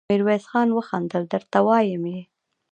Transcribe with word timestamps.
ميرويس 0.09 0.45
خان 0.51 0.69
وخندل: 0.77 1.23
درته 1.33 1.57
وايم 1.67 2.03
يې! 2.13 2.21